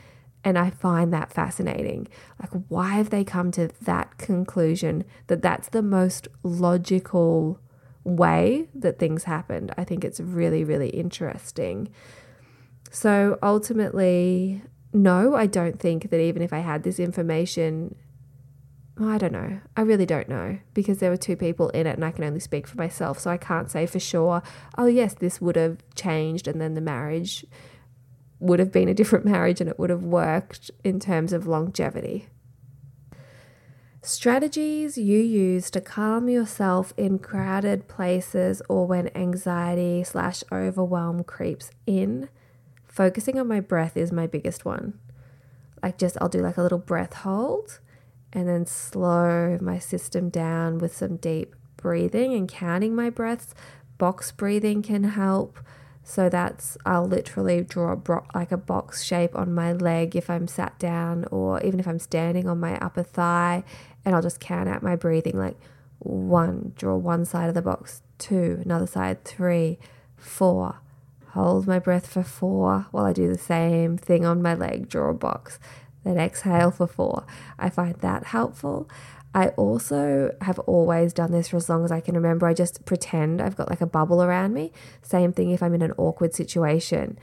[0.43, 2.07] And I find that fascinating.
[2.39, 7.59] Like, why have they come to that conclusion that that's the most logical
[8.03, 9.73] way that things happened?
[9.77, 11.89] I think it's really, really interesting.
[12.91, 14.61] So ultimately,
[14.93, 17.95] no, I don't think that even if I had this information,
[18.99, 19.59] I don't know.
[19.75, 22.39] I really don't know because there were two people in it and I can only
[22.39, 23.17] speak for myself.
[23.19, 24.43] So I can't say for sure,
[24.77, 27.45] oh, yes, this would have changed and then the marriage
[28.39, 32.27] would have been a different marriage and it would have worked in terms of longevity.
[34.05, 41.71] Strategies you use to calm yourself in crowded places or when anxiety slash overwhelm creeps
[41.87, 42.27] in.
[42.85, 44.99] Focusing on my breath is my biggest one.
[45.81, 47.79] Like, just I'll do like a little breath hold
[48.33, 53.55] and then slow my system down with some deep breathing and counting my breaths.
[53.97, 55.59] Box breathing can help.
[56.03, 60.49] So that's, I'll literally draw a like a box shape on my leg if I'm
[60.49, 63.63] sat down or even if I'm standing on my upper thigh.
[64.05, 65.57] And I'll just count out my breathing like
[65.99, 69.79] one, draw one side of the box, two, another side, three,
[70.17, 70.79] four.
[71.29, 75.09] Hold my breath for four while I do the same thing on my leg, draw
[75.09, 75.59] a box.
[76.03, 77.25] Then exhale for four.
[77.57, 78.89] I find that helpful.
[79.33, 82.45] I also have always done this for as long as I can remember.
[82.45, 84.71] I just pretend I've got like a bubble around me.
[85.01, 87.17] Same thing if I'm in an awkward situation.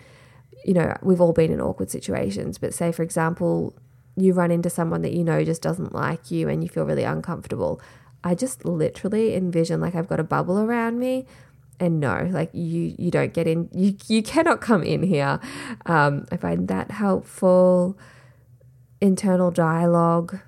[0.65, 3.75] You know, we've all been in awkward situations, but say, for example,
[4.17, 7.05] you run into someone that you know just doesn't like you and you feel really
[7.05, 7.81] uncomfortable.
[8.23, 11.27] I just literally envision like I've got a bubble around me.
[11.79, 13.71] And no, like you, you don't get in.
[13.73, 15.41] You, you cannot come in here.
[15.87, 17.99] Um, I find that helpful.
[19.01, 20.41] Internal dialogue.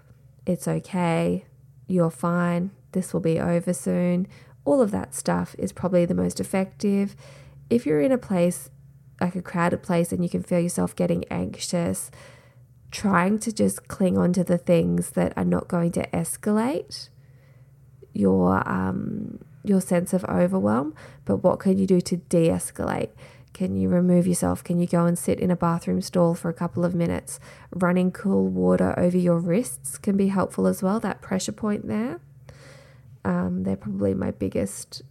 [0.44, 1.46] It's okay
[1.92, 4.26] you're fine, this will be over soon.
[4.64, 7.14] All of that stuff is probably the most effective.
[7.68, 8.70] If you're in a place
[9.20, 12.10] like a crowded place and you can feel yourself getting anxious,
[12.93, 17.09] trying to just cling on to the things that are not going to escalate
[18.12, 23.11] your um, your sense of overwhelm, but what can you do to de-escalate?
[23.53, 24.64] Can you remove yourself?
[24.64, 27.38] Can you go and sit in a bathroom stall for a couple of minutes?
[27.74, 32.20] Running cool water over your wrists can be helpful as well, that pressure point there.
[33.24, 35.03] Um, they're probably my biggest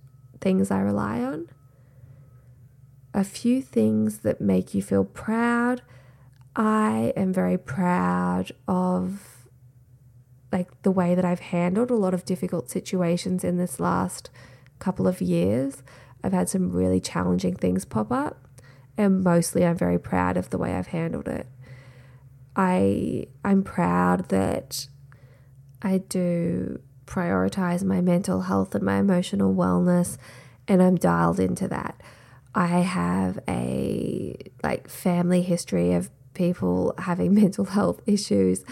[0.42, 1.50] things I rely on.
[3.14, 5.82] A few things that make you feel proud.
[6.56, 9.48] I am very proud of
[10.52, 14.30] like the way that I've handled a lot of difficult situations in this last
[14.80, 15.82] couple of years.
[16.24, 18.48] I've had some really challenging things pop up,
[18.98, 21.48] and mostly I'm very proud of the way I've handled it.
[22.56, 24.88] I I'm proud that
[25.82, 30.18] I do prioritize my mental health and my emotional wellness
[30.68, 32.02] and I'm dialed into that.
[32.54, 38.64] I have a like family history of people having mental health issues.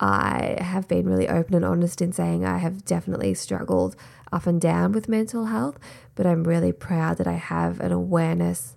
[0.00, 3.96] I have been really open and honest in saying I have definitely struggled
[4.32, 5.78] up and down with mental health,
[6.14, 8.76] but I'm really proud that I have an awareness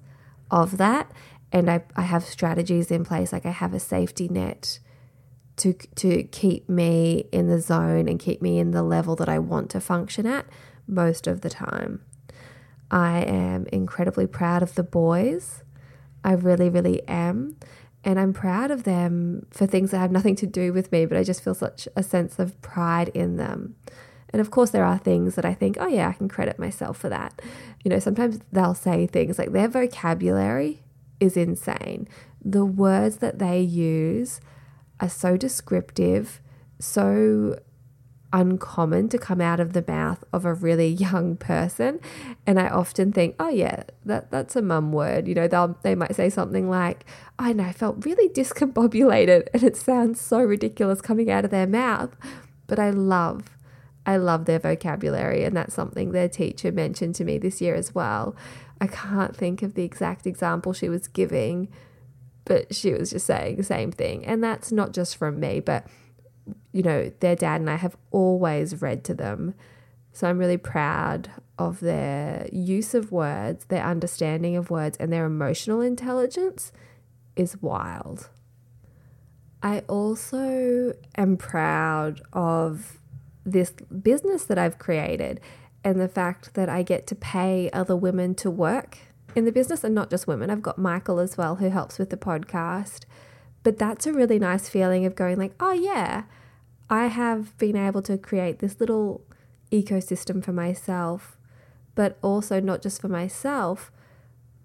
[0.51, 1.11] of that
[1.51, 4.79] and I, I have strategies in place like I have a safety net
[5.57, 9.39] to to keep me in the zone and keep me in the level that I
[9.39, 10.45] want to function at
[10.87, 12.01] most of the time.
[12.91, 15.63] I am incredibly proud of the boys.
[16.23, 17.57] I really really am
[18.03, 21.17] and I'm proud of them for things that have nothing to do with me, but
[21.17, 23.75] I just feel such a sense of pride in them.
[24.31, 26.97] And of course, there are things that I think, oh, yeah, I can credit myself
[26.97, 27.41] for that.
[27.83, 30.83] You know, sometimes they'll say things like their vocabulary
[31.19, 32.07] is insane.
[32.43, 34.39] The words that they use
[34.99, 36.41] are so descriptive,
[36.79, 37.59] so
[38.31, 41.99] uncommon to come out of the mouth of a really young person.
[42.45, 45.27] And i often think oh yeah that that's a mum word.
[45.27, 47.05] You know they'll they might say something like
[47.37, 49.47] i know i felt really discombobulated.
[49.53, 52.15] And it sounds so ridiculous coming out of their mouth.
[52.67, 53.57] But i love
[54.05, 57.93] I love their vocabulary, and that's something their teacher mentioned to me this year as
[57.93, 58.35] well.
[58.81, 61.67] I can't think of the exact example she was giving,
[62.45, 64.25] but she was just saying the same thing.
[64.25, 65.85] And that's not just from me, but
[66.71, 69.53] you know, their dad and I have always read to them.
[70.11, 75.25] So I'm really proud of their use of words, their understanding of words, and their
[75.25, 76.71] emotional intelligence
[77.35, 78.29] is wild.
[79.61, 82.99] I also am proud of
[83.45, 85.41] this business that I've created
[85.83, 88.97] and the fact that I get to pay other women to work
[89.35, 90.49] in the business and not just women.
[90.49, 93.05] I've got Michael as well who helps with the podcast.
[93.63, 96.23] But that's a really nice feeling of going like, "Oh yeah,
[96.89, 99.21] I have been able to create this little
[99.71, 101.37] ecosystem for myself,
[101.95, 103.91] but also not just for myself.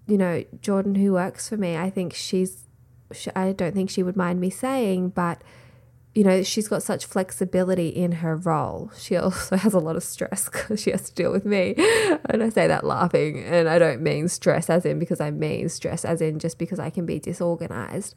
[0.07, 2.65] You know, Jordan who works for me, I think she's
[3.11, 5.41] sh I don't think she would mind me saying, but
[6.15, 8.89] you know, she's got such flexibility in her role.
[8.97, 11.75] She also has a lot of stress because she has to deal with me.
[12.27, 15.69] And I say that laughing, and I don't mean stress as in because I mean
[15.69, 18.15] stress as in just because I can be disorganized.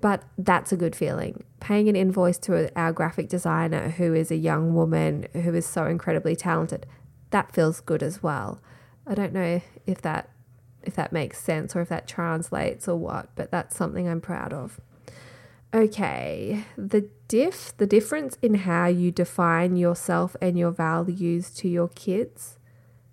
[0.00, 1.44] But that's a good feeling.
[1.60, 5.86] Paying an invoice to our graphic designer who is a young woman who is so
[5.86, 6.86] incredibly talented,
[7.30, 8.60] that feels good as well.
[9.06, 10.30] I don't know if that
[10.82, 14.52] if that makes sense or if that translates or what, but that's something I'm proud
[14.52, 14.80] of.
[15.74, 21.88] Okay, the diff, the difference in how you define yourself and your values to your
[21.88, 22.58] kids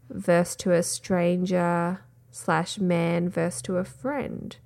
[0.10, 4.58] versus to a stranger slash man versus to a friend.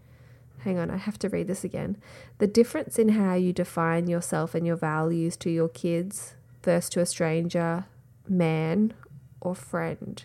[0.67, 1.95] Hang on, I have to read this again.
[2.39, 6.99] The difference in how you define yourself and your values to your kids versus to
[6.99, 7.85] a stranger,
[8.27, 8.93] man,
[9.39, 10.21] or friend.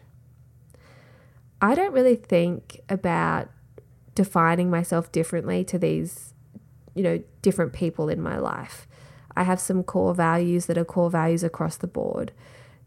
[1.60, 3.50] I don't really think about
[4.16, 6.34] defining myself differently to these,
[6.96, 8.88] you know, different people in my life.
[9.36, 12.32] I have some core values that are core values across the board.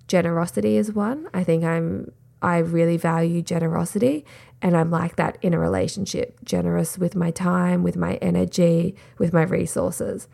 [0.10, 1.30] Generosity is one.
[1.34, 2.12] I think I'm
[2.46, 4.26] I really value generosity
[4.62, 9.34] and I'm like that in a relationship, generous with my time, with my energy, with
[9.34, 10.28] my resources.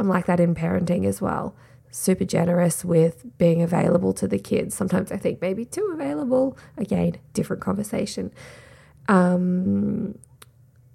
[0.00, 1.54] I'm like that in parenting as well
[1.90, 4.74] super generous with being available to the kids.
[4.74, 6.56] Sometimes I think maybe too available.
[6.76, 8.30] Again, different conversation.
[9.08, 10.18] Um,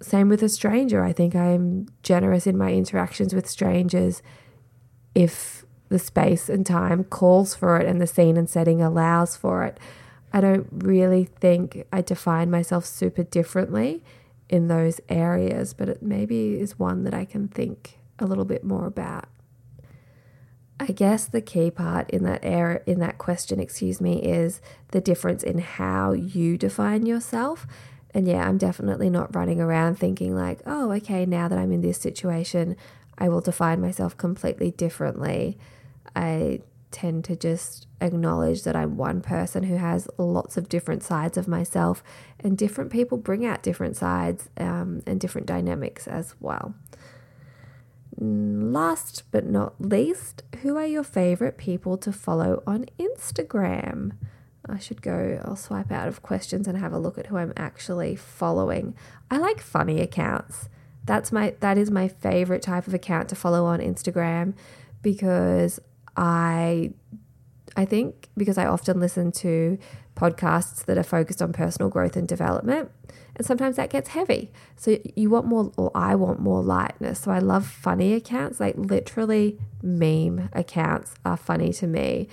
[0.00, 1.02] same with a stranger.
[1.02, 4.22] I think I'm generous in my interactions with strangers
[5.14, 9.64] if the space and time calls for it and the scene and setting allows for
[9.64, 9.78] it.
[10.34, 14.02] I don't really think I define myself super differently
[14.48, 18.64] in those areas, but it maybe is one that I can think a little bit
[18.64, 19.26] more about.
[20.80, 25.00] I guess the key part in that error in that question, excuse me, is the
[25.00, 27.64] difference in how you define yourself.
[28.12, 31.80] And yeah, I'm definitely not running around thinking like, oh, okay, now that I'm in
[31.80, 32.74] this situation,
[33.16, 35.58] I will define myself completely differently.
[36.16, 36.62] I
[36.94, 41.48] tend to just acknowledge that I'm one person who has lots of different sides of
[41.48, 42.02] myself,
[42.38, 46.74] and different people bring out different sides um, and different dynamics as well.
[48.16, 54.12] Last but not least, who are your favorite people to follow on Instagram?
[54.66, 57.52] I should go, I'll swipe out of questions and have a look at who I'm
[57.56, 58.94] actually following.
[59.32, 60.68] I like funny accounts.
[61.04, 64.54] That's my that is my favorite type of account to follow on Instagram
[65.02, 65.80] because
[66.16, 66.92] I
[67.76, 69.78] I think because I often listen to
[70.16, 72.90] podcasts that are focused on personal growth and development.
[73.36, 74.52] And sometimes that gets heavy.
[74.76, 77.20] So you want more, or I want more lightness.
[77.20, 82.28] So I love funny accounts, like literally meme accounts are funny to me.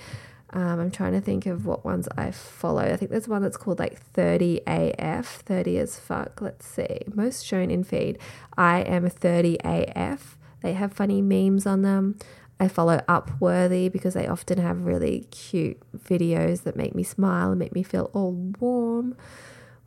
[0.50, 2.82] Um, I'm trying to think of what ones I follow.
[2.82, 6.40] I think there's one that's called like 30AF, 30 as fuck.
[6.40, 7.00] Let's see.
[7.12, 8.18] Most shown in feed.
[8.56, 10.20] I am 30AF.
[10.60, 12.18] They have funny memes on them.
[12.62, 17.58] I follow Upworthy because they often have really cute videos that make me smile and
[17.58, 19.16] make me feel all warm.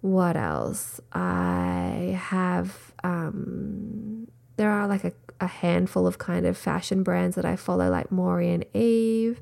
[0.02, 1.00] What else?
[1.14, 7.46] I have, um, there are like a, a handful of kind of fashion brands that
[7.46, 9.40] I follow, like Maurie and Eve.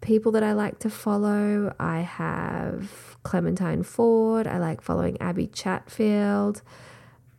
[0.00, 4.48] People that I like to follow, I have Clementine Ford.
[4.48, 6.62] I like following Abbie Chatfield.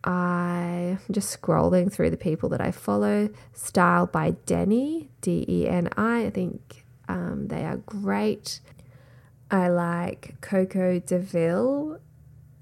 [0.06, 3.30] I'm just scrolling through the people that I follow.
[3.54, 6.26] Style by Deni, D E N I.
[6.26, 8.60] I think um, they are great.
[9.50, 12.00] I like Coco Deville.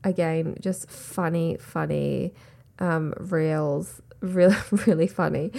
[0.03, 2.33] Again, just funny, funny
[2.79, 4.01] um, reels.
[4.23, 4.55] Really,
[4.87, 5.51] really funny.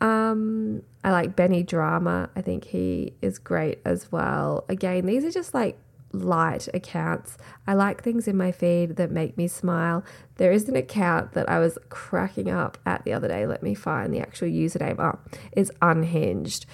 [0.00, 2.30] Um, I like Benny Drama.
[2.34, 4.64] I think he is great as well.
[4.70, 5.78] Again, these are just like
[6.20, 7.36] light accounts.
[7.66, 10.04] I like things in my feed that make me smile.
[10.36, 13.46] There is an account that I was cracking up at the other day.
[13.46, 14.98] Let me find the actual username.
[14.98, 15.18] Oh,
[15.52, 16.66] it's Unhinged.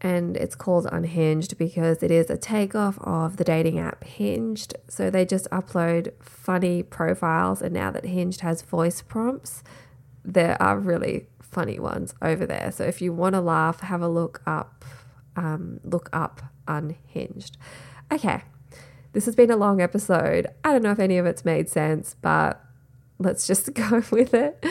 [0.00, 4.66] And it's called Unhinged because it is a takeoff of the dating app Hinge.
[4.86, 7.62] So they just upload funny profiles.
[7.62, 9.62] And now that Hinge has voice prompts,
[10.22, 12.70] there are really funny ones over there.
[12.70, 14.84] So if you want to laugh, have a look up.
[15.36, 17.56] Um, look up Unhinged.
[18.12, 18.42] Okay,
[19.14, 20.48] this has been a long episode.
[20.64, 22.60] I don't know if any of it's made sense, but
[23.18, 24.62] let's just go with it.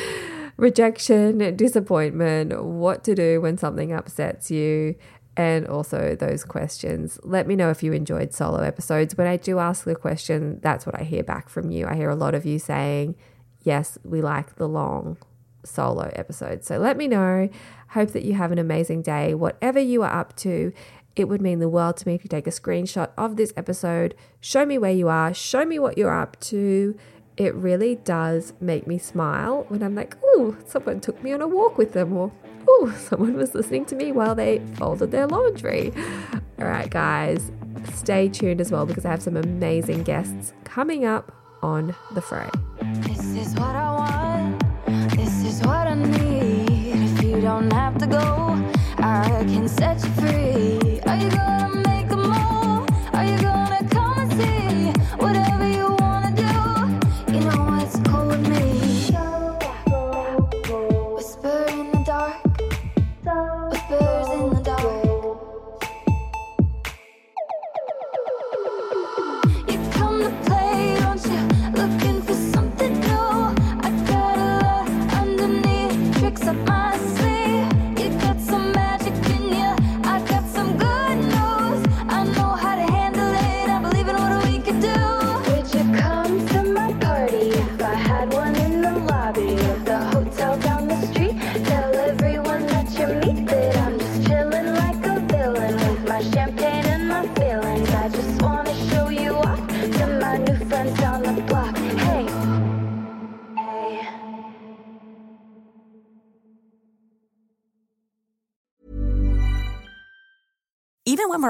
[0.58, 4.96] Rejection, disappointment, what to do when something upsets you,
[5.36, 7.20] and also those questions.
[7.24, 9.18] Let me know if you enjoyed solo episodes.
[9.18, 11.88] When I do ask the question, that's what I hear back from you.
[11.88, 13.16] I hear a lot of you saying,
[13.64, 15.18] yes, we like the long
[15.64, 16.68] solo episodes.
[16.68, 17.50] So let me know.
[17.90, 20.74] Hope that you have an amazing day, whatever you are up to.
[21.16, 24.16] It would mean the world to me if you take a screenshot of this episode,
[24.42, 26.98] show me where you are, show me what you're up to,
[27.38, 31.48] it really does make me smile when I'm like, oh, someone took me on a
[31.48, 32.32] walk with them, or
[32.68, 35.94] oh, someone was listening to me while they folded their laundry.
[36.60, 37.52] All right, guys,
[37.94, 42.50] stay tuned as well because I have some amazing guests coming up on the fray.
[43.02, 45.16] This is what I want.
[45.16, 47.18] This is what I need.
[47.18, 51.00] If you don't have to go, I can set you free.
[51.02, 51.73] Are you gonna